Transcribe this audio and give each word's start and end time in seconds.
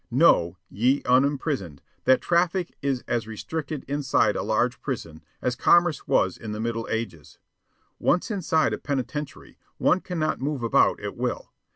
Know, 0.09 0.57
ye 0.67 1.03
unimprisoned, 1.03 1.79
that 2.05 2.21
traffic 2.21 2.75
is 2.81 3.03
as 3.07 3.27
restricted 3.27 3.85
inside 3.87 4.35
a 4.35 4.41
large 4.41 4.81
prison 4.81 5.21
as 5.43 5.55
commerce 5.55 6.07
was 6.07 6.37
in 6.37 6.53
the 6.53 6.59
Middle 6.59 6.87
Ages. 6.89 7.37
Once 7.99 8.31
inside 8.31 8.73
a 8.73 8.79
penitentiary, 8.79 9.59
one 9.77 10.01
cannot 10.01 10.41
move 10.41 10.63
about 10.63 10.99
at 11.01 11.15
will. 11.15 11.53